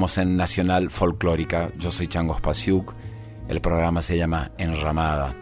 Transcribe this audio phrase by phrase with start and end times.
[0.00, 1.70] En Nacional Folclórica.
[1.78, 2.94] Yo soy Chango Spasiuk.
[3.48, 5.36] El programa se llama Enramada.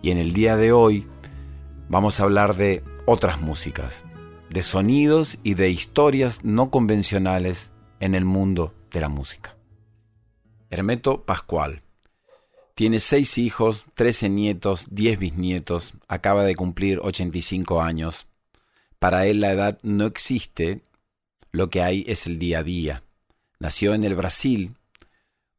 [0.00, 1.06] Y en el día de hoy
[1.90, 4.04] vamos a hablar de otras músicas,
[4.48, 7.70] de sonidos y de historias no convencionales
[8.00, 9.58] en el mundo de la música.
[10.70, 11.82] Hermeto Pascual.
[12.74, 18.26] Tiene seis hijos, trece nietos, diez bisnietos, acaba de cumplir 85 años.
[18.98, 20.80] Para él la edad no existe
[21.52, 23.02] lo que hay es el día a día.
[23.60, 24.76] Nació en el Brasil.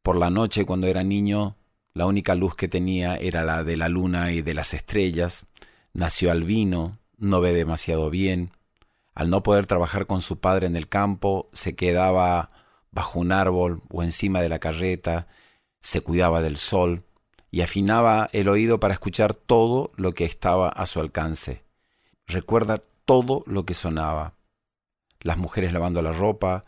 [0.02, 1.56] Por la noche, cuando era niño,
[1.92, 5.44] la única luz que tenía era la de la luna y de las estrellas.
[5.92, 8.52] Nació albino, no ve demasiado bien.
[9.14, 12.48] Al no poder trabajar con su padre en el campo, se quedaba
[12.90, 15.26] bajo un árbol o encima de la carreta,
[15.80, 17.02] se cuidaba del sol
[17.50, 21.64] y afinaba el oído para escuchar todo lo que estaba a su alcance.
[22.26, 24.34] Recuerda todo lo que sonaba
[25.20, 26.62] las mujeres lavando la ropa,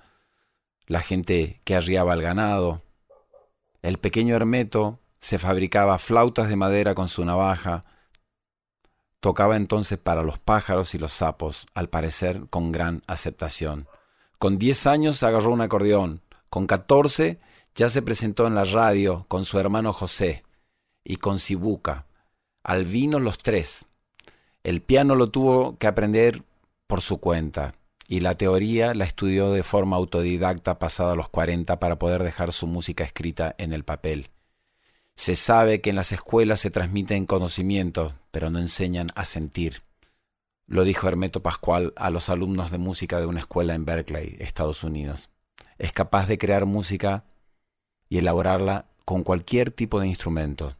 [0.93, 2.83] la gente que arriaba el ganado.
[3.81, 7.83] El pequeño Hermeto se fabricaba flautas de madera con su navaja,
[9.21, 13.89] tocaba entonces para los pájaros y los sapos, al parecer con gran aceptación.
[14.39, 16.21] Con diez años agarró un acordeón,
[16.51, 17.41] con catorce
[17.75, 20.45] ya se presentó en la radio con su hermano José
[21.05, 22.05] y con Sibuca.
[22.63, 23.87] Al vino los tres.
[24.63, 26.43] El piano lo tuvo que aprender
[26.87, 27.77] por su cuenta
[28.13, 32.67] y la teoría la estudió de forma autodidacta pasada los 40 para poder dejar su
[32.67, 34.27] música escrita en el papel.
[35.15, 39.81] Se sabe que en las escuelas se transmiten conocimientos, pero no enseñan a sentir.
[40.67, 44.85] Lo dijo Hermeto Pascual a los alumnos de música de una escuela en Berkeley, Estados
[44.85, 45.31] Unidos.
[45.79, 47.25] Es capaz de crear música
[48.11, 50.77] y elaborarla con cualquier tipo de instrumento.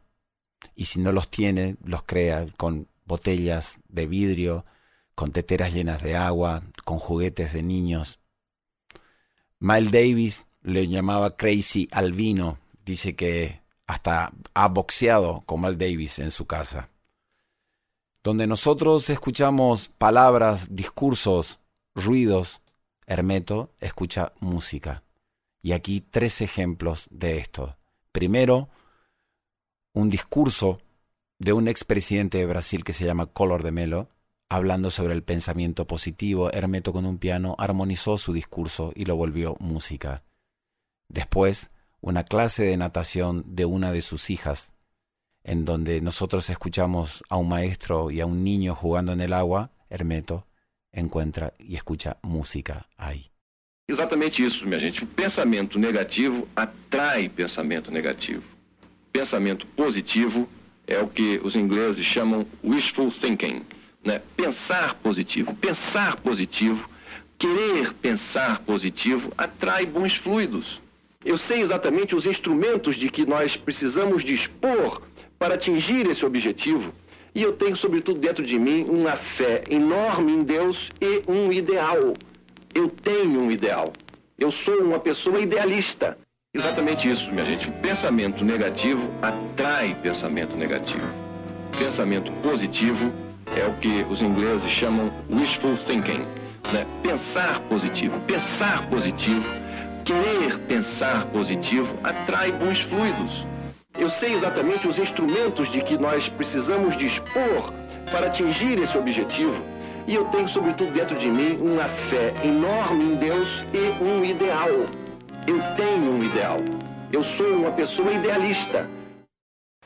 [0.75, 4.65] Y si no los tiene, los crea con botellas de vidrio,
[5.15, 8.19] con teteras llenas de agua, con juguetes de niños.
[9.59, 16.31] Miles Davis le llamaba Crazy Albino, dice que hasta ha boxeado con Miles Davis en
[16.31, 16.89] su casa.
[18.23, 21.59] Donde nosotros escuchamos palabras, discursos,
[21.93, 22.61] ruidos,
[23.05, 25.03] Hermeto escucha música.
[25.61, 27.77] Y aquí tres ejemplos de esto.
[28.11, 28.69] Primero,
[29.93, 30.79] un discurso
[31.39, 34.09] de un expresidente de Brasil que se llama Color de Melo,
[34.53, 39.57] Hablando sobre el pensamiento positivo, Hermeto con un piano armonizó su discurso y lo volvió
[39.59, 40.21] música.
[41.09, 41.71] Después,
[42.01, 44.75] una clase de natación de una de sus hijas,
[45.43, 49.71] en donde nosotros escuchamos a un maestro y a un niño jugando en el agua,
[49.89, 50.45] Hermeto
[50.91, 53.31] encuentra y escucha música ahí.
[53.87, 55.03] Exatamente isso, minha gente.
[55.15, 58.43] pensamento negativo atrai pensamento negativo.
[59.11, 60.47] Pensamento positivo
[60.85, 63.65] é o que os ingleses chamam wishful thinking.
[64.03, 64.21] Né?
[64.35, 65.55] Pensar positivo.
[65.55, 66.89] Pensar positivo,
[67.37, 70.81] querer pensar positivo, atrai bons fluidos.
[71.25, 75.01] Eu sei exatamente os instrumentos de que nós precisamos dispor
[75.39, 76.93] para atingir esse objetivo.
[77.33, 82.13] E eu tenho, sobretudo, dentro de mim uma fé enorme em Deus e um ideal.
[82.75, 83.93] Eu tenho um ideal.
[84.37, 86.17] Eu sou uma pessoa idealista.
[86.53, 87.71] Exatamente isso, minha gente.
[87.81, 91.07] pensamento negativo atrai pensamento negativo.
[91.79, 93.11] Pensamento positivo
[93.55, 96.25] é o que os ingleses chamam wishful thinking.
[96.71, 96.85] Né?
[97.01, 98.19] Pensar positivo.
[98.21, 99.47] Pensar positivo,
[100.05, 103.45] querer pensar positivo, atrai bons fluidos.
[103.97, 107.71] Eu sei exatamente os instrumentos de que nós precisamos dispor
[108.11, 109.63] para atingir esse objetivo.
[110.07, 114.69] E eu tenho, sobretudo, dentro de mim uma fé enorme em Deus e um ideal.
[115.47, 116.57] Eu tenho um ideal.
[117.11, 118.89] Eu sou uma pessoa idealista.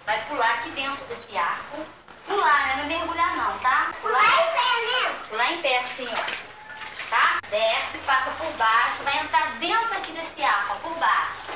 [0.05, 1.56] Vai pular aqui dentro desse arco.
[2.37, 2.75] Pular, né?
[2.75, 3.91] Não é mergulhar não, tá?
[3.99, 5.19] Pular em pé mesmo.
[5.27, 7.09] Pular em pé assim, ó.
[7.09, 7.39] Tá?
[7.49, 11.47] Desce, passa por baixo, vai entrar dentro aqui desse arco, ó, por baixo.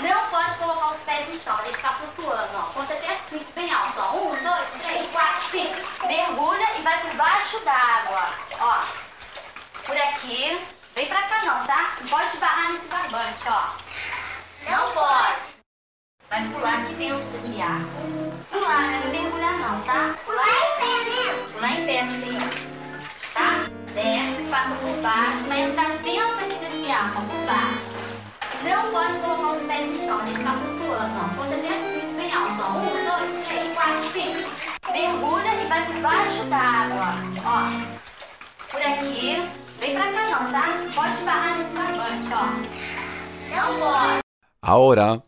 [0.00, 2.62] Não pode colocar os pés no chão, vai ficar flutuando, ó.
[2.72, 4.12] Conta até cinco, bem alto, ó.
[4.12, 6.06] Um, dois, três, quatro, cinco.
[6.06, 8.84] Mergulha e vai por baixo d'água, ó.
[9.84, 10.64] Por aqui.
[10.94, 11.96] Vem pra cá não, tá?
[12.00, 14.70] Não pode esbarrar nesse barbante, ó.
[14.70, 15.61] Não pode.
[16.32, 17.84] Vai pular aqui dentro desse arco.
[18.50, 19.02] Pular, né?
[19.04, 20.16] Não mergulhar não, tá?
[20.24, 21.52] Pular em pé mesmo.
[21.52, 23.34] Pular em pé assim, ó.
[23.34, 23.68] Tá?
[23.92, 27.92] Desce, passa por baixo, vai entrar dentro aqui desse arco, ó, por baixo.
[28.64, 31.36] Não pode colocar os pés no chão, que ficar flutuando, ó.
[31.36, 32.68] Conta até cinco bem alto, ó.
[32.78, 34.50] Um, dois, três, quatro, cinco.
[34.90, 37.08] Mergulha e vai por baixo d'água,
[37.44, 38.70] ó.
[38.70, 39.50] Por aqui.
[39.78, 40.64] Vem pra cá não, tá?
[40.94, 42.46] Pode esbarrar nesse barbante, ó.
[43.54, 44.22] Não pode.
[44.62, 45.22] Ahora,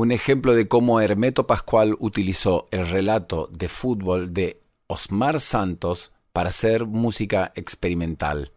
[0.00, 6.48] un ejemplo de cómo Hermeto Pascual utilizó el relato de fútbol de Osmar Santos para
[6.48, 8.50] hacer música experimental.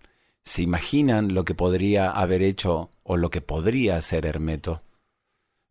[0.46, 4.84] ¿Se imaginan lo que podría haber hecho o lo que podría hacer Hermeto?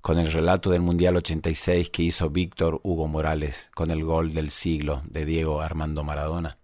[0.02, 4.50] Con el relato del Mundial 86 que hizo Víctor Hugo Morales, con el gol del
[4.50, 6.58] siglo de Diego Armando Maradona.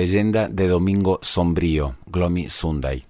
[0.00, 3.04] Leyenda de Domingo Sombrío, Glomi Sunday.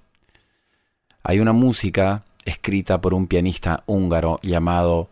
[1.23, 5.09] Hay una música escrita por un pianista húngaro llamado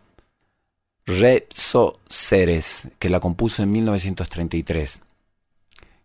[1.05, 4.99] Rezo Ceres, que la compuso en 1933.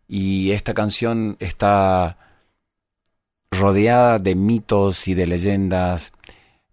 [0.07, 2.19] Y esta canción está
[3.51, 6.13] rodeada de mitos y de leyendas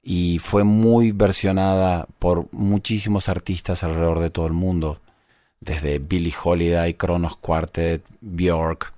[0.04, 5.02] y fue muy versionada por muchísimos artistas alrededor de todo el mundo,
[5.62, 8.94] desde Billie Holiday, Kronos Quartet, Björk.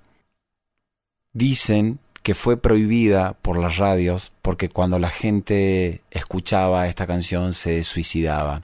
[1.33, 7.83] Dicen que fue prohibida por las radios porque cuando la gente escuchaba esta canción se
[7.83, 8.61] suicidaba.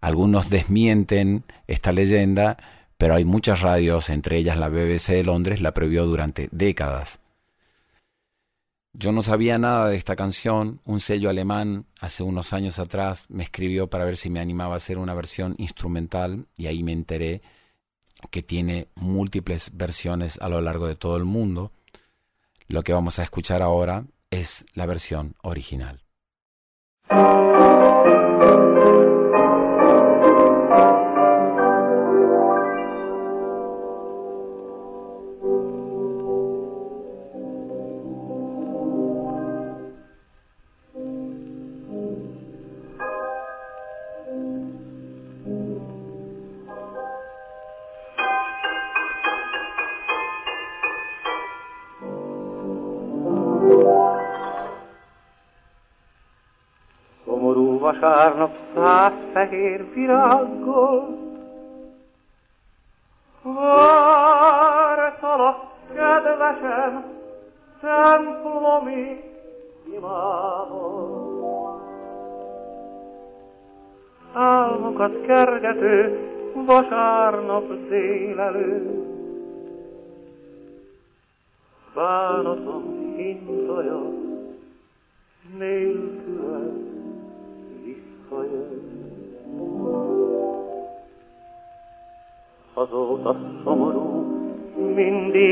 [0.00, 2.58] Algunos desmienten esta leyenda,
[2.98, 7.20] pero hay muchas radios, entre ellas la BBC de Londres, la prohibió durante décadas.
[8.98, 10.80] Yo no sabía nada de esta canción.
[10.86, 14.76] Un sello alemán hace unos años atrás me escribió para ver si me animaba a
[14.78, 17.42] hacer una versión instrumental y ahí me enteré
[18.30, 21.72] que tiene múltiples versiones a lo largo de todo el mundo.
[22.68, 26.05] Lo que vamos a escuchar ahora es la versión original.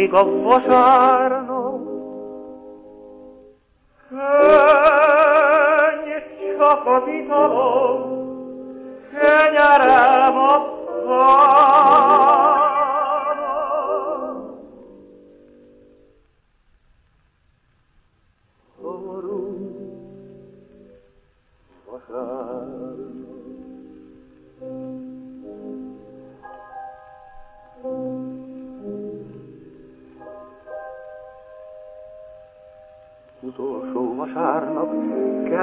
[0.04, 1.23] Mindig a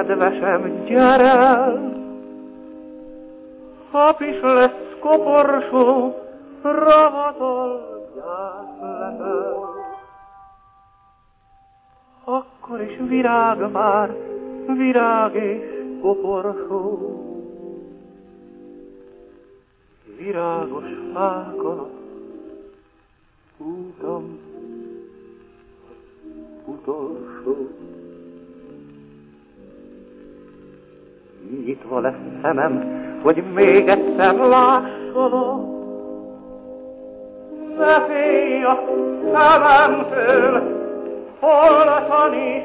[0.05, 1.89] kedvesem, gyere!
[3.91, 6.15] Hap is lesz koporsó,
[6.61, 8.09] ravatolják
[8.79, 9.15] le.
[12.23, 14.15] Akkor is virág vár,
[14.65, 16.99] virág és koporsó.
[20.17, 21.89] Virágos fákon
[23.57, 24.39] útam
[26.65, 27.69] utolsó.
[31.91, 32.83] Nyitva lesz szemem,
[33.23, 35.61] hogy még egyszer lássalak.
[37.77, 38.79] Ne félj a
[39.33, 40.63] szememtől,
[41.39, 42.63] holtan is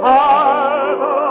[0.00, 1.21] hallgat.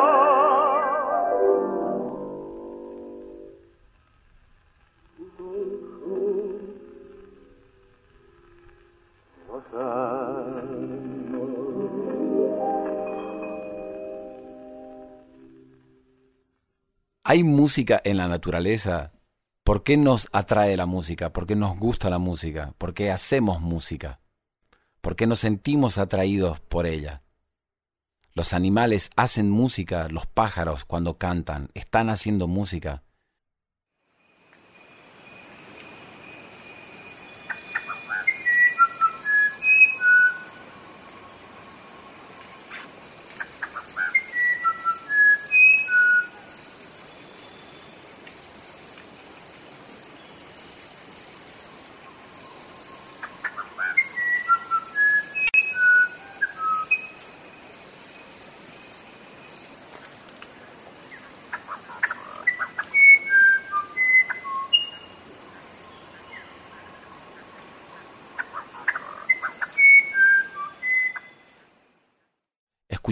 [17.32, 19.14] ¿Hay música en la naturaleza?
[19.64, 21.32] ¿Por qué nos atrae la música?
[21.32, 22.74] ¿Por qué nos gusta la música?
[22.78, 24.20] ¿Por qué hacemos música?
[25.00, 27.22] ¿Por qué nos sentimos atraídos por ella?
[28.34, 33.02] Los animales hacen música, los pájaros cuando cantan, están haciendo música.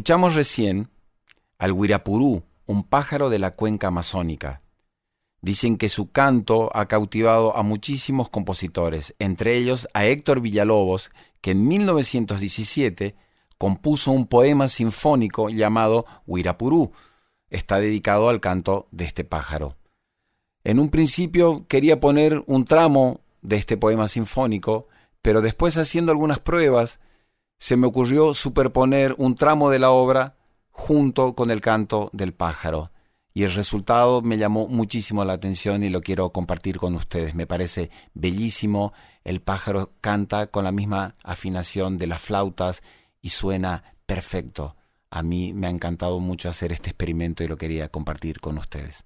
[0.10, 0.90] Escuchamos recién
[1.60, 4.64] al huirapurú, un pájaro de la cuenca amazónica.
[5.40, 11.12] Dicen que su canto ha cautivado a muchísimos compositores, entre ellos a Héctor Villalobos,
[11.42, 13.18] que en 1917
[13.60, 16.92] compuso un poema sinfónico llamado Huirapurú.
[17.52, 19.78] Está dedicado al canto de este pájaro.
[20.64, 24.88] En un principio quería poner un tramo de este poema sinfónico,
[25.22, 27.00] pero después haciendo algunas pruebas,
[27.60, 30.38] se me ocurrió superponer un tramo de la obra
[30.72, 32.92] junto con el canto del pájaro.
[33.34, 37.36] Y el resultado me llamó muchísimo la atención y lo quiero compartir con ustedes.
[37.36, 38.94] Me parece bellísimo.
[39.24, 42.82] El pájaro canta con la misma afinación de las flautas
[43.22, 44.76] y suena perfecto.
[45.12, 49.06] A mí me ha encantado mucho hacer este experimento y lo quería compartir con ustedes.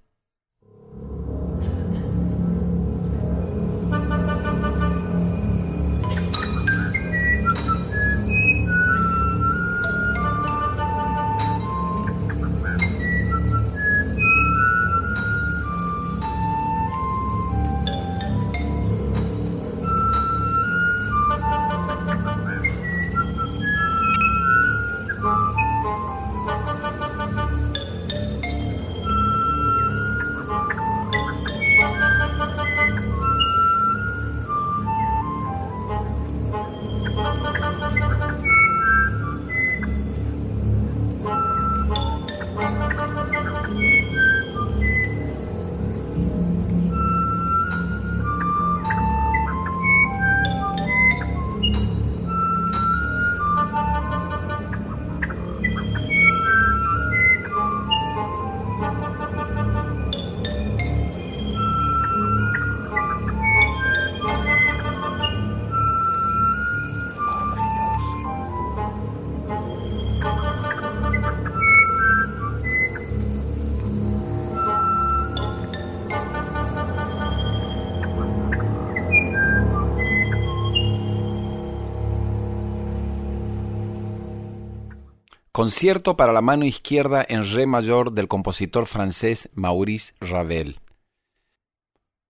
[85.64, 90.76] Concierto para la mano izquierda en re mayor del compositor francés Maurice Ravel.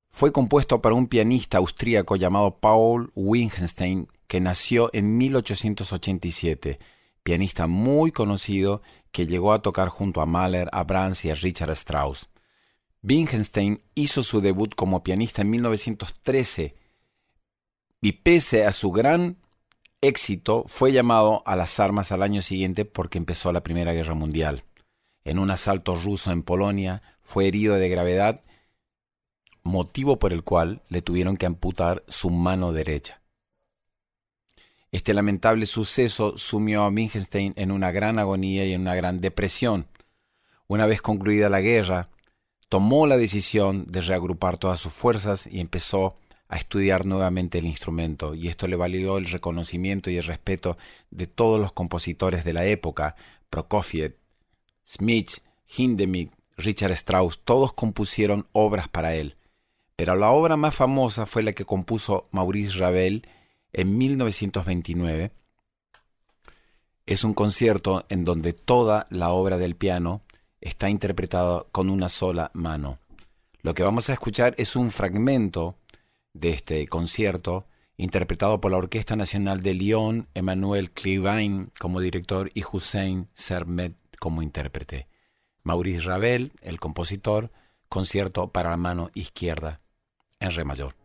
[0.09, 6.79] Fue compuesto para un pianista austríaco llamado Paul Wittgenstein que nació en 1887,
[7.25, 11.73] pianista muy conocido que llegó a tocar junto a Mahler, a Brahms y a Richard
[11.73, 12.29] Strauss.
[13.03, 16.77] Wittgenstein hizo su debut como pianista en 1913
[18.01, 19.39] y pese a su gran
[20.05, 24.65] éxito, fue llamado a las armas al año siguiente porque empezó la Primera Guerra Mundial.
[25.25, 28.41] En un asalto ruso en Polonia, fue herido de gravedad,
[29.63, 33.23] motivo por el cual le tuvieron que amputar su mano derecha.
[34.93, 39.89] Este lamentable suceso sumió a Wittgenstein en una gran agonía y en una gran depresión.
[40.69, 42.07] Una vez concluida la guerra,
[42.69, 46.15] tomó la decisión de reagrupar todas sus fuerzas y empezó
[46.55, 50.77] a estudiar nuevamente el instrumento, y esto le valió el reconocimiento y el respeto
[51.11, 53.17] de todos los compositores de la época,
[53.51, 54.17] Prokofiev,
[54.87, 55.43] Smith,
[55.77, 59.35] Hindemith, Richard Strauss, todos compusieron obras para él.
[59.97, 63.27] Pero la obra más famosa fue la que compuso Maurice Ravel
[63.73, 65.33] en 1929.
[67.05, 70.23] Es un concierto en donde toda la obra del piano
[70.61, 73.01] está interpretada con una sola mano.
[73.63, 75.79] Lo que vamos a escuchar es un fragmento
[76.35, 82.65] de este concierto interpretado por la Orquesta Nacional de Lyon, Emmanuel Clivain como director y
[82.71, 85.09] Hussein Sermet como intérprete.
[85.63, 87.51] Maurice Ravel, el compositor,
[87.89, 89.81] concierto para la mano izquierda
[90.41, 91.04] en re mayor.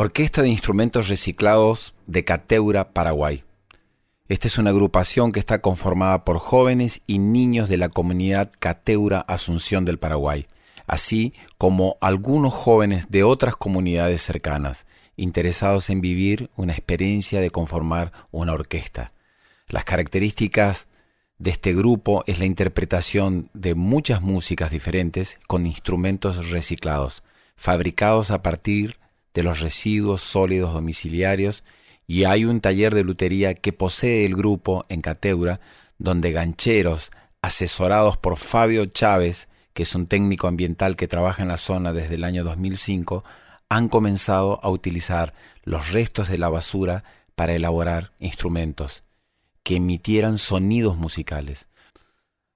[0.00, 3.42] Orquesta de Instrumentos Reciclados de Cateura, Paraguay.
[4.28, 9.18] Esta es una agrupación que está conformada por jóvenes y niños de la comunidad Cateura
[9.18, 10.46] Asunción del Paraguay,
[10.86, 18.12] así como algunos jóvenes de otras comunidades cercanas, interesados en vivir una experiencia de conformar
[18.30, 19.08] una orquesta.
[19.66, 20.86] Las características
[21.38, 27.24] de este grupo es la interpretación de muchas músicas diferentes con instrumentos reciclados,
[27.56, 28.96] fabricados a partir
[29.38, 31.62] de los residuos sólidos domiciliarios
[32.08, 35.60] y hay un taller de lutería que posee el grupo en Cateura,
[35.96, 41.56] donde gancheros, asesorados por Fabio Chávez, que es un técnico ambiental que trabaja en la
[41.56, 43.22] zona desde el año 2005,
[43.68, 47.04] han comenzado a utilizar los restos de la basura
[47.36, 49.04] para elaborar instrumentos
[49.62, 51.68] que emitieran sonidos musicales.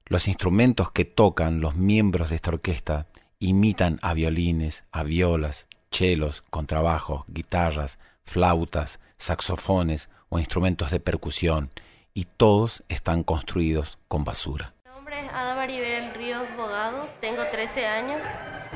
[0.07, 3.07] Los instrumentos que tocan los miembros de esta orquesta
[3.39, 11.71] imitan a violines, a violas, chelos, contrabajos, guitarras, flautas, saxofones o instrumentos de percusión,
[12.15, 14.75] y todos están construidos con basura.
[14.85, 18.25] Mi nombre es Ada Maribel Ríos Bogado, tengo 13 años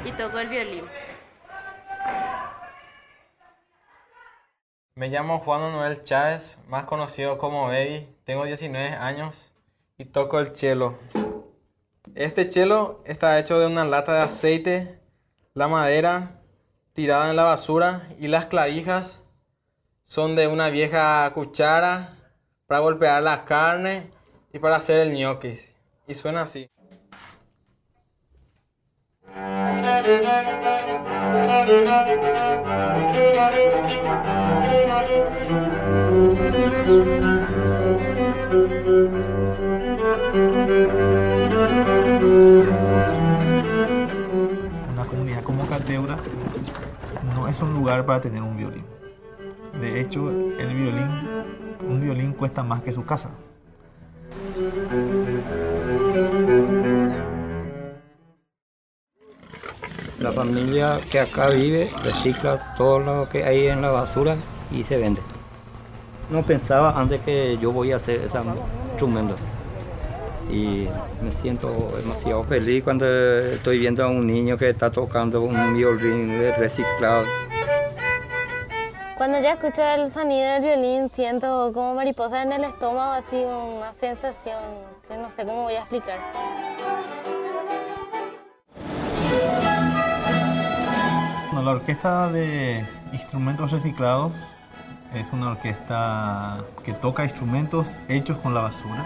[0.05, 0.85] y toco el violín.
[4.94, 9.52] Me llamo Juan Manuel Chávez, más conocido como Baby, tengo 19 años
[9.98, 10.98] y toco el cello.
[12.14, 15.00] Este cello está hecho de una lata de aceite,
[15.52, 16.40] la madera
[16.96, 19.22] tirada en la basura y las clavijas
[20.06, 22.16] son de una vieja cuchara
[22.66, 24.11] para golpear la carne
[24.50, 25.74] y para hacer el ñoquis.
[26.09, 26.70] Y suena así.
[44.94, 46.16] Una comunidad como Cateura
[47.46, 48.85] no es un lugar para tener un violín.
[49.80, 51.09] De hecho, el violín,
[51.88, 53.30] un violín cuesta más que su casa.
[60.18, 64.35] La familia que acá vive recicla todo lo que hay en la basura
[64.72, 65.20] y se vende.
[66.28, 68.40] No pensaba antes que yo voy a hacer ese
[68.90, 69.37] instrumento.
[70.50, 70.87] Y
[71.22, 76.30] me siento demasiado feliz cuando estoy viendo a un niño que está tocando un violín
[76.56, 77.24] reciclado.
[79.16, 83.92] Cuando ya escucho el sonido del violín siento como mariposa en el estómago, así una
[83.94, 84.59] sensación
[85.09, 86.18] que no sé cómo voy a explicar.
[91.50, 94.32] Bueno, la orquesta de instrumentos reciclados
[95.14, 99.02] es una orquesta que toca instrumentos hechos con la basura.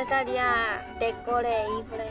[0.00, 2.06] Estaría de coreíbre.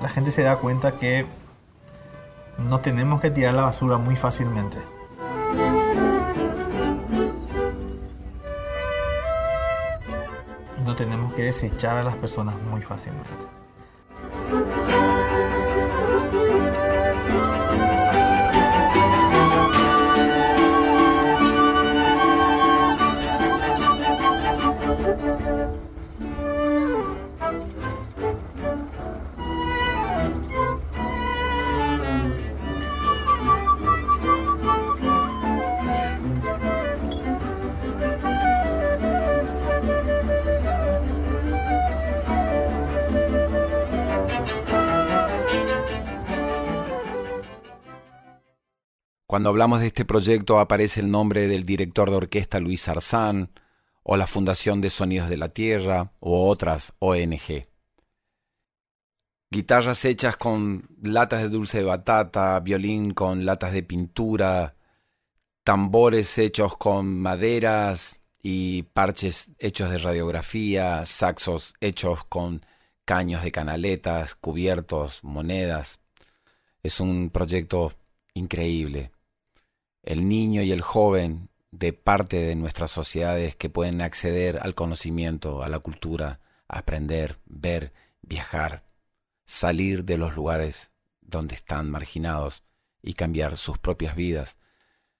[0.00, 1.26] La gente se da cuenta que
[2.58, 4.78] no tenemos que tirar la basura muy fácilmente.
[10.78, 13.46] Y no tenemos que desechar a las personas muy fácilmente.
[49.36, 53.50] Cuando hablamos de este proyecto aparece el nombre del director de orquesta Luis Arzán,
[54.02, 57.68] o la Fundación de Sonidos de la Tierra, o otras ONG.
[59.50, 64.74] Guitarras hechas con latas de dulce de batata, violín con latas de pintura,
[65.62, 72.64] tambores hechos con maderas y parches hechos de radiografía, saxos hechos con
[73.04, 76.00] caños de canaletas, cubiertos, monedas.
[76.82, 77.92] Es un proyecto
[78.32, 79.10] increíble
[80.06, 85.62] el niño y el joven de parte de nuestras sociedades que pueden acceder al conocimiento,
[85.62, 87.92] a la cultura, aprender, ver,
[88.22, 88.84] viajar,
[89.44, 90.90] salir de los lugares
[91.20, 92.62] donde están marginados
[93.02, 94.58] y cambiar sus propias vidas.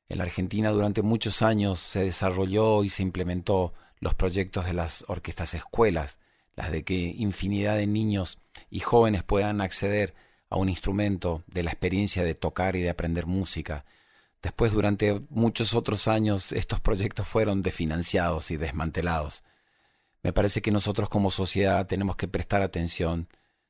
[0.08, 5.04] En la Argentina durante muchos años se desarrolló y se implementó los proyectos de las
[5.08, 6.20] orquestas escuelas,
[6.54, 8.38] las de que infinidad de niños
[8.70, 10.14] y jóvenes puedan acceder
[10.48, 13.84] a un instrumento de la experiencia de tocar y de aprender música,
[14.42, 19.42] Después, durante muchos otros años, estos proyectos fueron desfinanciados y desmantelados.
[20.22, 23.28] Me parece que nosotros como sociedad tenemos que prestar atención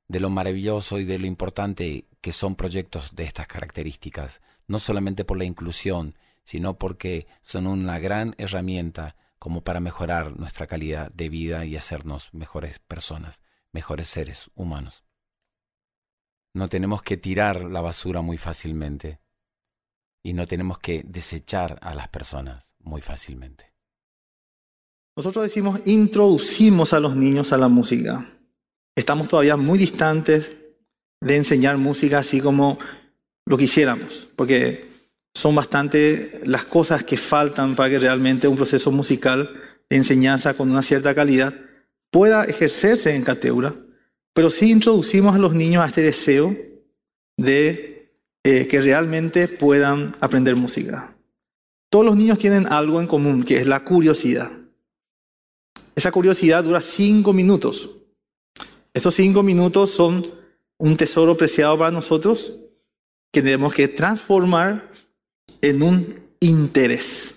[0.08, 5.24] de lo maravilloso y de lo importante que son proyectos de estas características, no solamente
[5.24, 11.28] por la inclusión, sino porque son una gran herramienta como para mejorar nuestra calidad de
[11.28, 15.04] vida y hacernos mejores personas, mejores seres humanos.
[16.54, 19.20] No tenemos que tirar la basura muy fácilmente
[20.22, 23.72] y no tenemos que desechar a las personas muy fácilmente.
[25.16, 28.30] Nosotros decimos introducimos a los niños a la música.
[28.94, 30.50] Estamos todavía muy distantes
[31.20, 32.78] de enseñar música así como
[33.46, 34.90] lo quisiéramos, porque
[35.34, 40.70] son bastante las cosas que faltan para que realmente un proceso musical de enseñanza con
[40.70, 41.54] una cierta calidad
[42.10, 43.74] pueda ejercerse en Cateura,
[44.34, 46.56] pero sí introducimos a los niños a este deseo
[47.36, 47.95] de
[48.48, 51.16] eh, que realmente puedan aprender música.
[51.90, 54.52] Todos los niños tienen algo en común, que es la curiosidad.
[55.96, 57.90] Esa curiosidad dura cinco minutos.
[58.94, 60.24] Esos cinco minutos son
[60.78, 62.52] un tesoro preciado para nosotros
[63.32, 64.92] que tenemos que transformar
[65.60, 67.34] en un interés.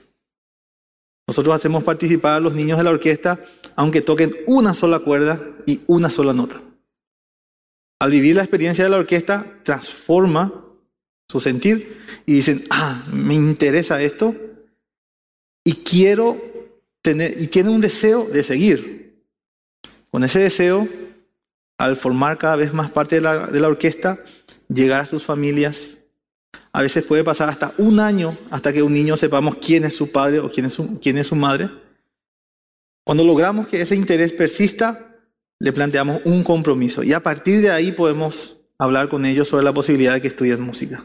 [1.27, 3.43] Nosotros hacemos participar a los niños de la orquesta
[3.75, 6.61] aunque toquen una sola cuerda y una sola nota.
[7.99, 10.68] Al vivir la experiencia de la orquesta, transforma
[11.29, 14.35] su sentir y dicen, ah, me interesa esto
[15.63, 16.41] y quiero
[17.01, 19.23] tener, y tienen un deseo de seguir.
[20.09, 20.87] Con ese deseo,
[21.77, 24.23] al formar cada vez más parte de la, de la orquesta,
[24.67, 25.89] llegar a sus familias,
[26.71, 30.11] a veces puede pasar hasta un año hasta que un niño sepamos quién es su
[30.11, 31.69] padre o quién es su, quién es su madre.
[33.03, 35.15] Cuando logramos que ese interés persista,
[35.59, 39.73] le planteamos un compromiso y a partir de ahí podemos hablar con ellos sobre la
[39.73, 41.03] posibilidad de que estudien música.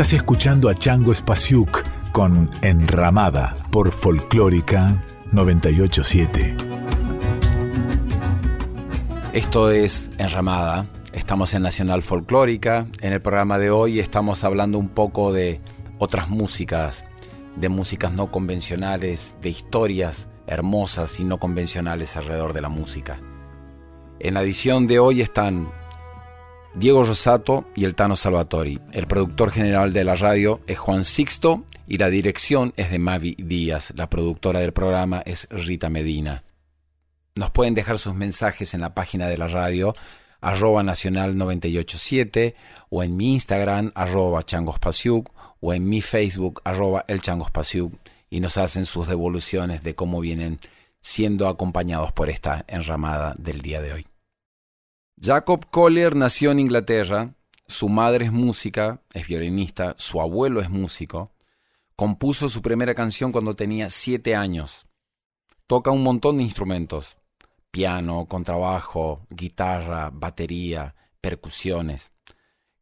[0.00, 4.96] Estás escuchando a Chango Spasiuk con Enramada por Folclórica
[5.30, 6.56] 987.
[9.34, 10.86] Esto es Enramada.
[11.12, 12.86] Estamos en Nacional Folclórica.
[13.02, 15.60] En el programa de hoy estamos hablando un poco de
[15.98, 17.04] otras músicas,
[17.56, 23.20] de músicas no convencionales, de historias hermosas y no convencionales alrededor de la música.
[24.18, 25.68] En la edición de hoy están
[26.74, 28.78] Diego Rosato y el Tano Salvatori.
[28.92, 33.34] El productor general de la radio es Juan Sixto y la dirección es de Mavi
[33.38, 33.92] Díaz.
[33.96, 36.44] La productora del programa es Rita Medina.
[37.34, 39.94] Nos pueden dejar sus mensajes en la página de la radio
[40.40, 42.54] arroba nacional 987
[42.88, 45.28] o en mi Instagram arroba changospasiuk
[45.60, 47.92] o en mi Facebook arroba el changospasiuk
[48.30, 50.60] y nos hacen sus devoluciones de cómo vienen
[51.00, 54.09] siendo acompañados por esta enramada del día de hoy.
[55.22, 57.34] Jacob Collier nació en Inglaterra,
[57.66, 61.30] su madre es música, es violinista, su abuelo es músico.
[61.94, 64.86] Compuso su primera canción cuando tenía siete años.
[65.66, 67.18] Toca un montón de instrumentos,
[67.70, 72.12] piano, contrabajo, guitarra, batería, percusiones.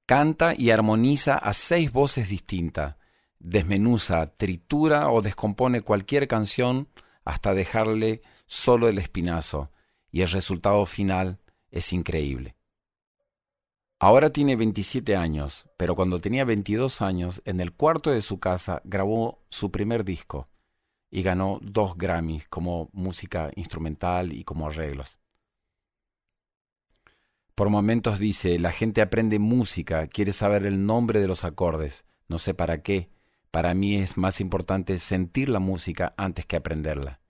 [0.07, 2.95] Canta y armoniza a seis voces distintas.
[3.41, 6.89] Desmenuza, tritura o descompone cualquier canción
[7.25, 9.73] hasta dejarle solo el espinazo.
[10.13, 11.41] Y el resultado final
[11.71, 12.57] es increíble.
[14.01, 18.81] Ahora tiene 27 años, pero cuando tenía 22 años, en el cuarto de su casa
[18.85, 20.49] grabó su primer disco
[21.11, 25.19] y ganó dos Grammys como música instrumental y como arreglos.
[27.57, 32.39] Por momentos dice, la gente aprende música, quiere saber el nombre de los acordes, no
[32.39, 33.11] sé para qué.
[33.51, 37.21] Para mí es más importante sentir la música antes que aprenderla.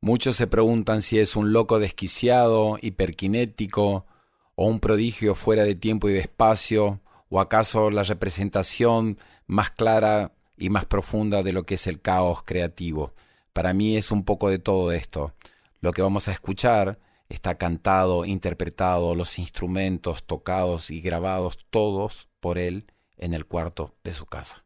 [0.00, 4.06] Muchos se preguntan si es un loco desquiciado, hiperkinético,
[4.54, 10.32] o un prodigio fuera de tiempo y de espacio, o acaso la representación más clara
[10.56, 13.14] y más profunda de lo que es el caos creativo.
[13.52, 15.34] Para mí es un poco de todo esto.
[15.80, 22.58] Lo que vamos a escuchar está cantado, interpretado, los instrumentos tocados y grabados todos por
[22.58, 24.65] él en el cuarto de su casa.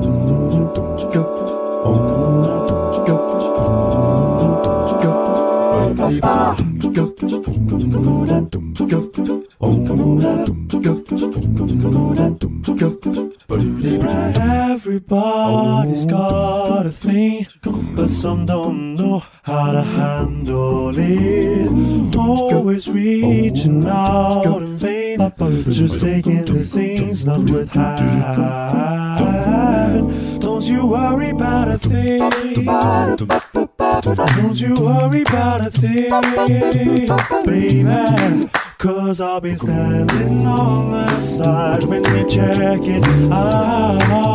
[30.39, 32.19] Don't you worry about a thing.
[34.19, 36.11] Don't you worry about a thing,
[37.45, 38.49] baby.
[38.77, 43.31] Cause I'll be standing on the side when you check it out.
[43.31, 44.30] Ah,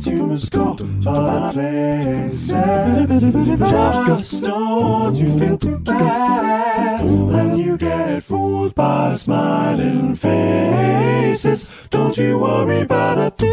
[0.00, 2.28] that you must go But I
[4.06, 12.38] Just don't you feel too bad When you get fooled by smiling faces Don't you
[12.38, 13.50] worry about a thing.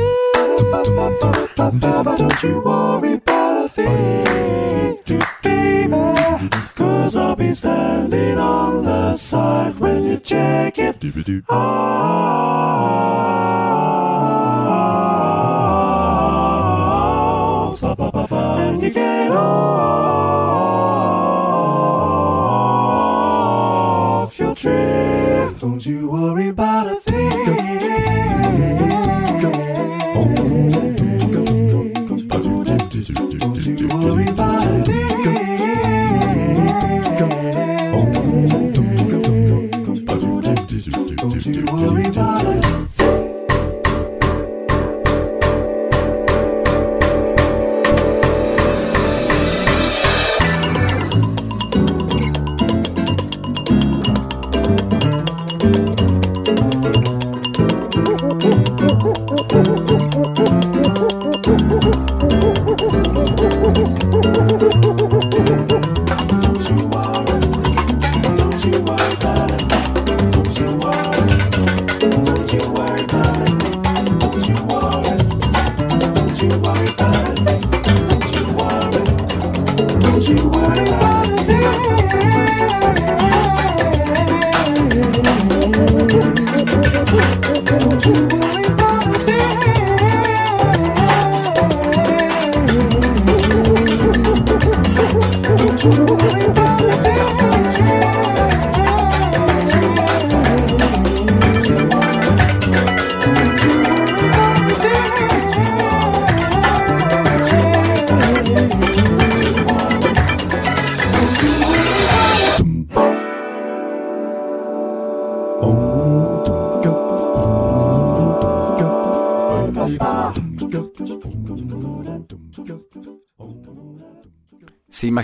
[1.55, 3.06] Don't you worry
[19.27, 19.49] Get off
[24.39, 25.59] your trip.
[25.59, 27.26] Don't you worry about a thing.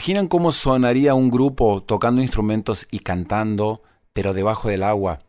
[0.04, 5.20] Imaginan cómo sonaría un grupo tocando instrumentos y cantando, pero debajo del agua?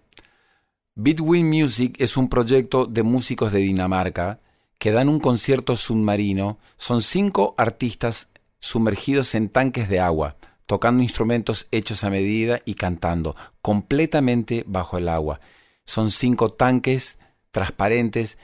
[0.97, 4.41] Bitwin Music es un proyecto de músicos de Dinamarca
[4.81, 6.59] que dan un concierto submarino.
[6.77, 13.37] Son cinco artistas sumergidos en tanques de agua, tocando instrumentos hechos a medida y cantando,
[13.63, 15.39] completamente bajo el agua.
[15.85, 17.21] Son cinco tanques
[17.53, 18.39] transparentes,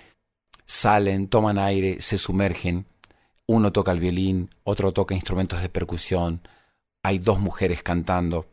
[0.64, 2.86] salen, toman aire, se sumergen.
[3.52, 6.40] Uno toca el violín, otro toca instrumentos de percusión,
[7.02, 8.46] hay dos mujeres cantando.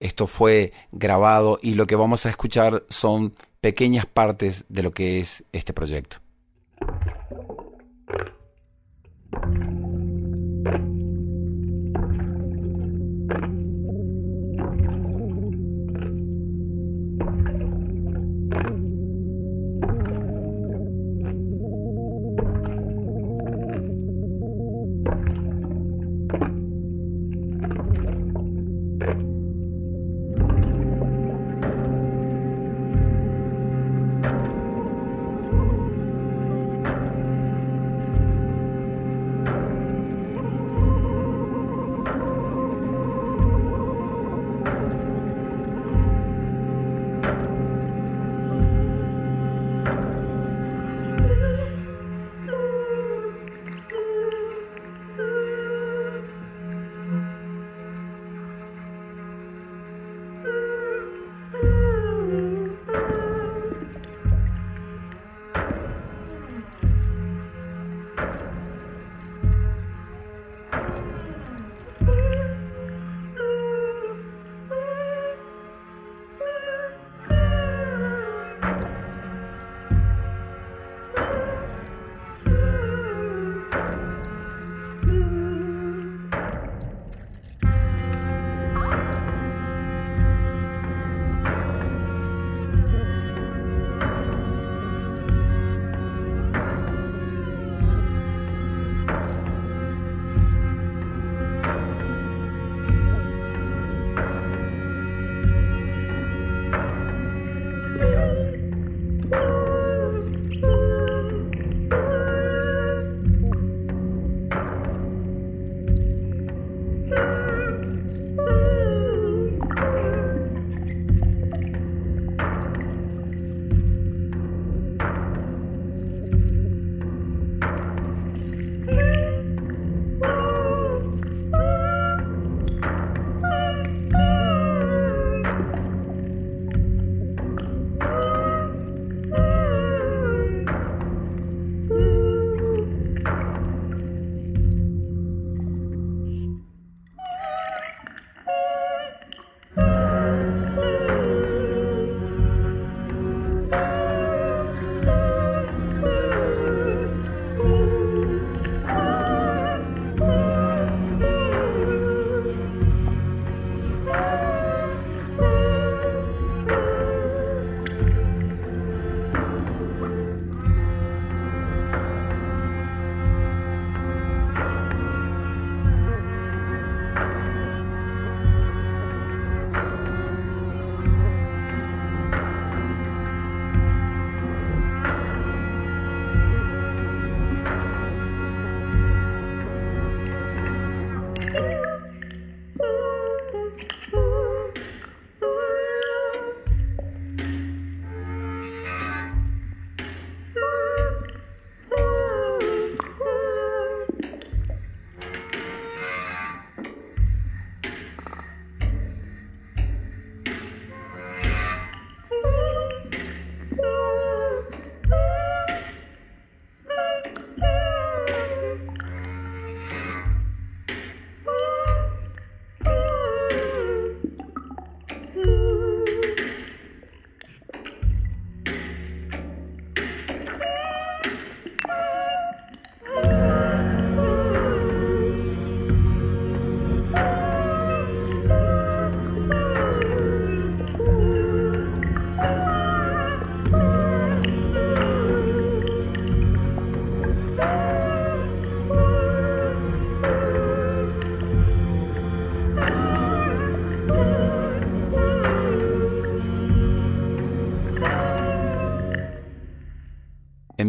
[0.00, 5.18] Esto fue grabado y lo que vamos a escuchar son pequeñas partes de lo que
[5.18, 6.18] es este proyecto.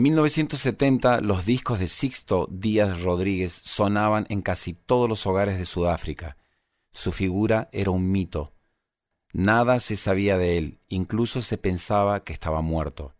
[0.05, 6.37] 1970 los discos de Sixto Díaz Rodríguez sonaban en casi todos los hogares de Sudáfrica.
[6.91, 8.53] Su figura era un mito.
[9.33, 13.15] Nada se sabía de él, incluso se pensaba que estaba muerto.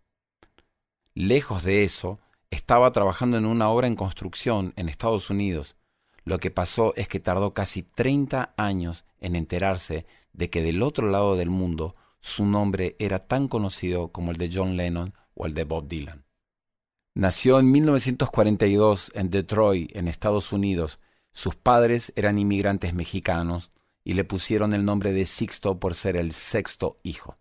[1.16, 2.20] Lejos de eso,
[2.52, 5.76] estaba trabajando en una obra en construcción en Estados Unidos.
[6.24, 11.10] Lo que pasó es que tardó casi 30 años en enterarse de que del otro
[11.10, 15.56] lado del mundo su nombre era tan conocido como el de John Lennon o el
[15.56, 16.25] de Bob Dylan.
[17.18, 21.00] Nació en 1942 en Detroit, en Estados Unidos.
[21.32, 23.72] Sus padres eran inmigrantes mexicanos
[24.04, 27.38] y le pusieron el nombre de Sixto por ser el sexto hijo.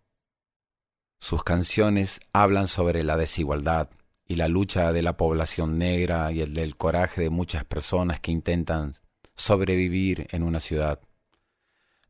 [1.18, 3.90] Sus canciones hablan sobre la desigualdad
[4.28, 8.92] y la lucha de la población negra y el coraje de muchas personas que intentan
[9.34, 11.00] sobrevivir en una ciudad.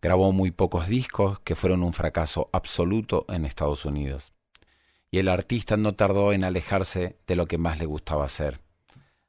[0.03, 4.34] Grabó muy pocos discos que fueron un fracaso absoluto en Estados Unidos.
[5.15, 8.61] Y el artista no tardó en alejarse de lo que más le gustaba hacer.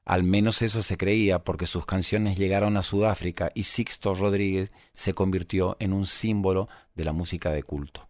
[0.03, 5.13] Al menos eso se creía porque sus canciones llegaron a Sudáfrica y Sixto Rodríguez se
[5.13, 8.09] convirtió en un símbolo de la música de culto.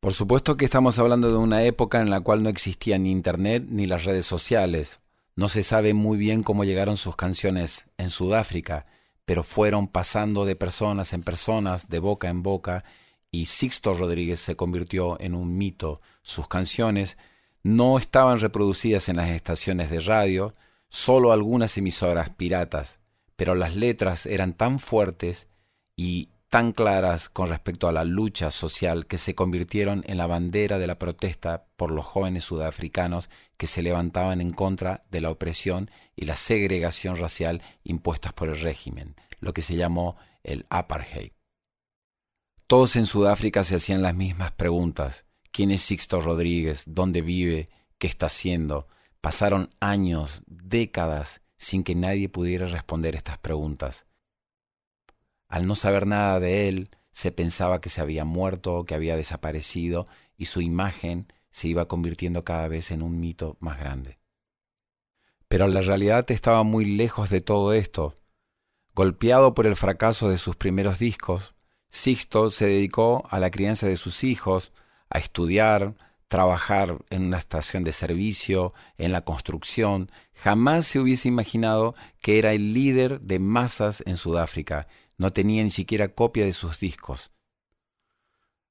[0.00, 3.66] Por supuesto que estamos hablando de una época en la cual no existía ni Internet
[3.68, 4.98] ni las redes sociales.
[5.36, 8.84] No se sabe muy bien cómo llegaron sus canciones en Sudáfrica,
[9.24, 12.82] pero fueron pasando de personas en personas, de boca en boca,
[13.30, 16.00] y Sixto Rodríguez se convirtió en un mito.
[16.22, 17.18] Sus canciones
[17.62, 20.52] no estaban reproducidas en las estaciones de radio,
[20.88, 22.98] solo algunas emisoras piratas,
[23.36, 25.48] pero las letras eran tan fuertes
[25.96, 30.78] y tan claras con respecto a la lucha social que se convirtieron en la bandera
[30.78, 35.90] de la protesta por los jóvenes sudafricanos que se levantaban en contra de la opresión
[36.16, 41.37] y la segregación racial impuestas por el régimen, lo que se llamó el apartheid.
[42.68, 45.24] Todos en Sudáfrica se hacían las mismas preguntas.
[45.52, 46.82] ¿Quién es Sixto Rodríguez?
[46.86, 47.64] ¿Dónde vive?
[47.96, 48.88] ¿Qué está haciendo?
[49.22, 54.04] Pasaron años, décadas, sin que nadie pudiera responder estas preguntas.
[55.48, 60.04] Al no saber nada de él, se pensaba que se había muerto, que había desaparecido,
[60.36, 64.18] y su imagen se iba convirtiendo cada vez en un mito más grande.
[65.48, 68.14] Pero la realidad estaba muy lejos de todo esto.
[68.94, 71.54] Golpeado por el fracaso de sus primeros discos,
[71.90, 74.72] Sixto se dedicó a la crianza de sus hijos,
[75.10, 75.94] a estudiar,
[76.28, 80.10] trabajar en una estación de servicio, en la construcción.
[80.34, 84.86] Jamás se hubiese imaginado que era el líder de masas en Sudáfrica
[85.18, 87.30] no tenía ni siquiera copia de sus discos.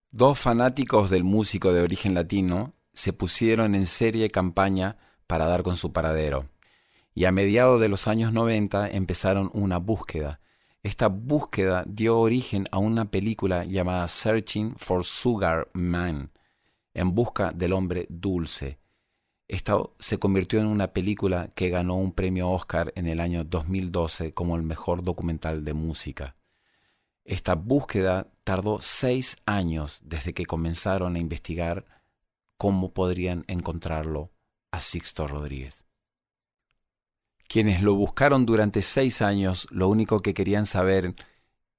[0.10, 4.98] Dos fanáticos del músico de origen latino se pusieron en serie campaña
[5.28, 6.50] para dar con su paradero,
[7.14, 10.40] y a mediados de los años 90 empezaron una búsqueda.
[10.88, 16.32] Esta búsqueda dio origen a una película llamada Searching for Sugar Man,
[16.94, 18.80] en busca del hombre dulce.
[19.50, 24.34] Esta se convirtió en una película que ganó un premio Oscar en el año 2012
[24.34, 26.38] como el mejor documental de música.
[27.26, 31.84] Esta búsqueda tardó seis años desde que comenzaron a investigar
[32.56, 34.32] cómo podrían encontrarlo
[34.72, 35.87] a Sixto Rodríguez.
[37.48, 41.16] Quienes lo buscaron durante seis años, lo único que querían saber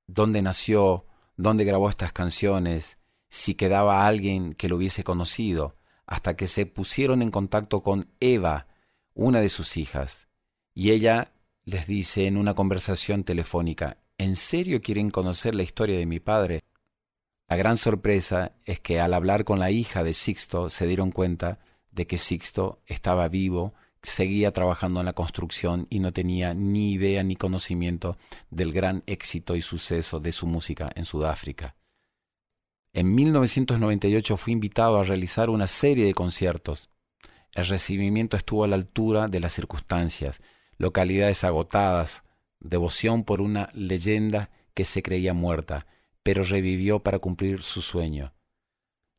[0.06, 1.06] dónde nació,
[1.36, 2.98] dónde grabó estas canciones,
[3.28, 8.66] si quedaba alguien que lo hubiese conocido, hasta que se pusieron en contacto con Eva,
[9.14, 10.28] una de sus hijas,
[10.74, 11.32] y ella
[11.64, 16.64] les dice en una conversación telefónica, ¿En serio quieren conocer la historia de mi padre?
[17.48, 21.60] La gran sorpresa es que al hablar con la hija de Sixto se dieron cuenta
[21.92, 27.22] de que Sixto estaba vivo, seguía trabajando en la construcción y no tenía ni idea
[27.22, 28.16] ni conocimiento
[28.50, 31.76] del gran éxito y suceso de su música en Sudáfrica.
[32.92, 36.90] En 1998 fui invitado a realizar una serie de conciertos.
[37.54, 40.42] El recibimiento estuvo a la altura de las circunstancias,
[40.76, 42.24] localidades agotadas,
[42.60, 45.86] devoción por una leyenda que se creía muerta,
[46.22, 48.32] pero revivió para cumplir su sueño.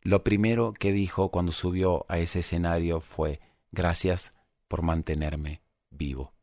[0.01, 4.34] Lo primero que dijo cuando subió a ese escenario fue gracias
[4.70, 6.34] por mantenerme vivo.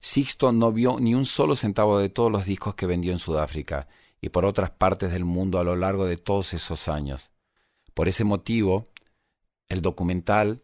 [0.00, 3.88] Sixto no vio ni un solo centavo de todos los discos que vendió en Sudáfrica
[4.20, 7.30] y por otras partes del mundo a lo largo de todos esos años.
[7.94, 8.84] Por ese motivo,
[9.68, 10.58] el documental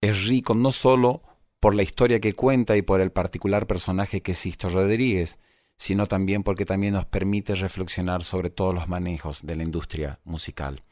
[0.00, 1.22] es rico no solo
[1.60, 5.38] por la historia que cuenta y por el particular personaje que es Sisto Rodríguez,
[5.76, 10.82] sino también porque también nos permite reflexionar sobre todos los manejos de la industria musical.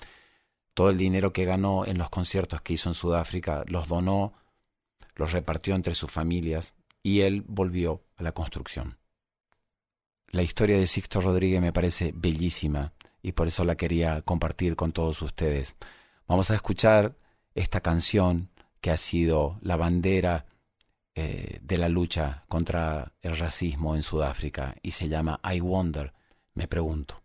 [0.81, 4.33] Todo el dinero que ganó en los conciertos que hizo en Sudáfrica los donó,
[5.15, 6.73] los repartió entre sus familias
[7.03, 8.97] y él volvió a la construcción.
[10.29, 14.93] La historia de Sixto Rodríguez me parece bellísima y por eso la quería compartir con
[14.93, 15.75] todos ustedes.
[16.27, 17.15] Vamos a escuchar
[17.55, 18.49] esta canción
[18.81, 20.47] que ha sido la bandera
[21.15, 26.15] eh, de la lucha contra el racismo en Sudáfrica y se llama I Wonder,
[26.55, 27.21] me pregunto.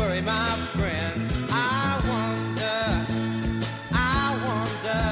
[0.00, 1.30] Worry my friend.
[1.50, 2.80] I wonder,
[3.92, 5.02] I wonder,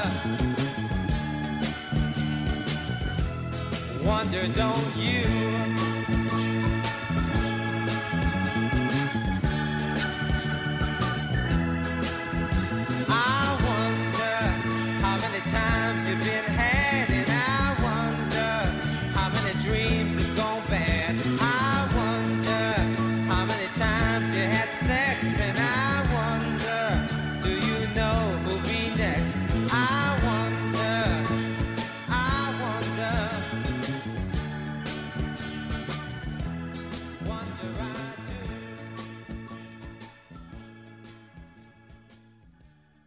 [4.03, 4.78] wonder, don't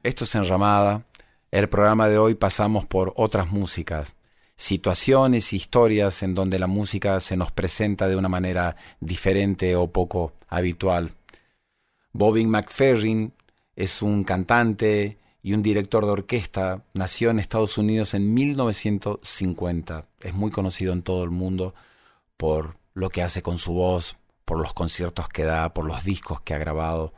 [0.03, 1.07] Esto es Enramada.
[1.53, 4.14] El programa de hoy pasamos por otras músicas,
[4.57, 10.32] situaciones, historias en donde la música se nos presenta de una manera diferente o poco
[10.48, 11.12] habitual.
[12.12, 13.32] Bobby McFerrin
[13.76, 16.82] es un cantante y un director de orquesta.
[16.94, 20.07] Nació en Estados Unidos en 1950.
[20.20, 21.76] Es muy conocido en todo el mundo
[22.36, 26.40] por lo que hace con su voz, por los conciertos que da, por los discos
[26.40, 27.14] que ha grabado.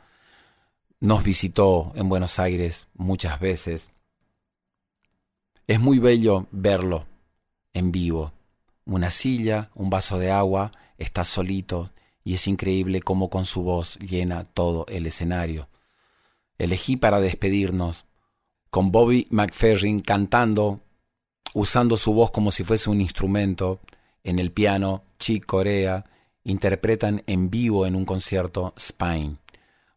[0.99, 3.89] Nos visitó en Buenos Aires muchas veces.
[5.67, 7.05] Es muy bello verlo
[7.73, 8.31] en vivo.
[8.85, 11.91] Una silla, un vaso de agua, está solito
[12.23, 15.67] y es increíble cómo con su voz llena todo el escenario.
[16.57, 18.05] Elegí para despedirnos
[18.69, 20.79] con Bobby McFerrin cantando,
[21.53, 23.79] usando su voz como si fuese un instrumento.
[24.23, 26.05] En el piano, Chick Corea
[26.43, 29.37] interpretan en vivo en un concierto Spine.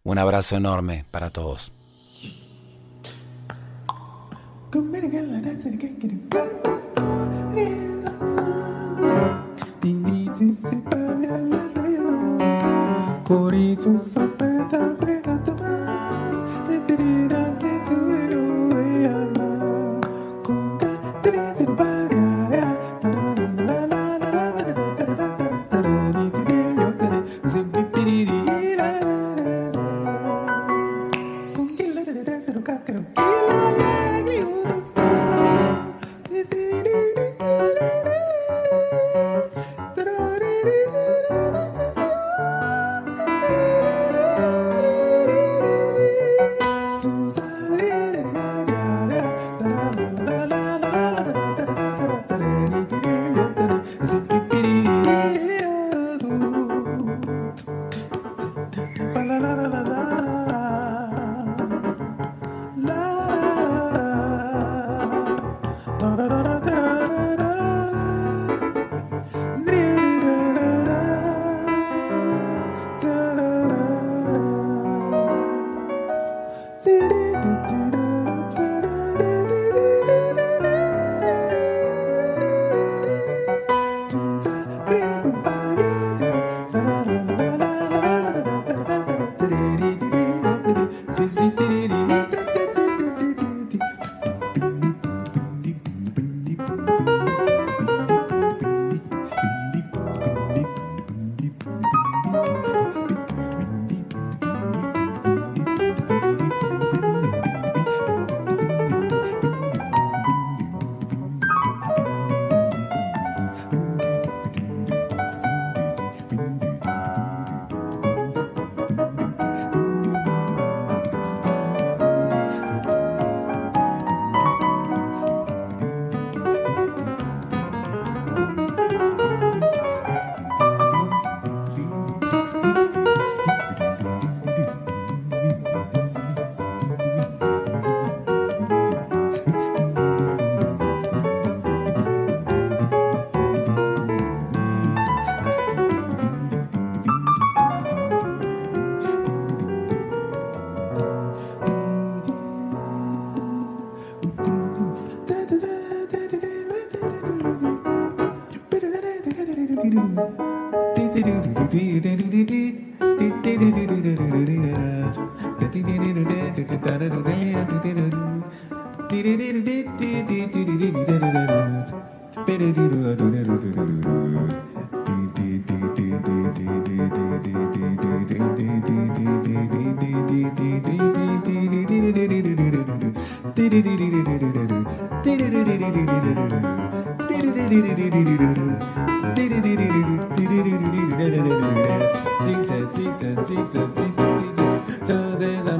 [0.09, 1.70] Un abrazo enorme para todos.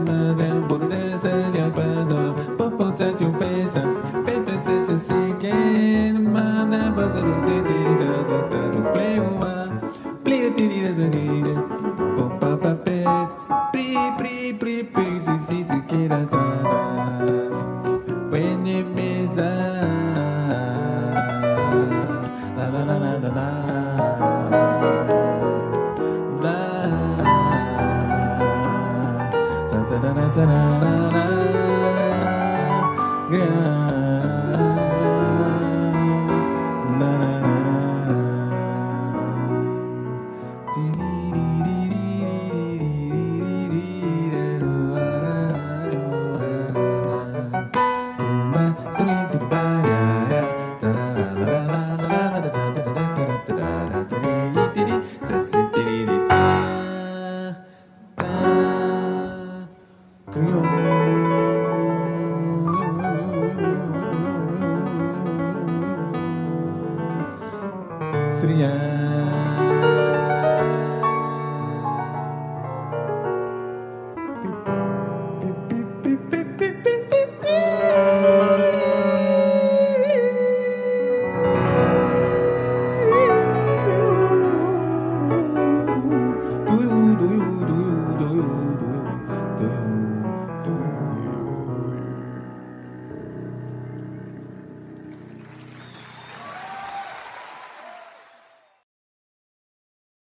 [0.07, 0.33] La
[1.53, 1.68] la